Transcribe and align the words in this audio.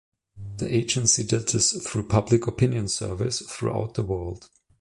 The 0.57 0.75
agency 0.75 1.23
did 1.23 1.49
this 1.49 1.73
through 1.73 2.07
public 2.07 2.47
opinion 2.47 2.87
surveys 2.87 3.39
throughout 3.45 3.93
the 3.93 4.01
world. 4.01 4.49